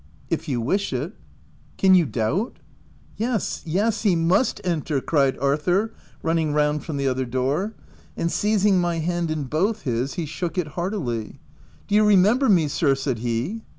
"If 0.31 0.47
you 0.49 0.59
wish 0.61 0.93
it."" 0.93 1.13
Can 1.77 1.93
you 1.93 2.07
doubt 2.07 2.57
?""Yes, 3.17 3.61
yes! 3.67 4.01
he 4.01 4.15
must 4.15 4.59
enter, 4.63 4.99
'* 5.01 5.01
cried 5.01 5.37
Arthur 5.37 5.93
running 6.23 6.53
round 6.53 6.83
from 6.83 6.97
the 6.97 7.07
other 7.07 7.23
door; 7.23 7.75
and 8.17 8.31
seiz 8.31 8.65
ing 8.65 8.81
my 8.81 8.97
hand 8.97 9.29
in 9.29 9.43
both 9.43 9.83
his, 9.83 10.15
he 10.15 10.25
shook 10.25 10.57
it 10.57 10.69
heartily. 10.69 11.39
"Do 11.87 11.93
you 11.93 12.03
remember 12.03 12.49
me, 12.49 12.67
sir?" 12.67 12.95
said 12.95 13.19
he. 13.19 13.61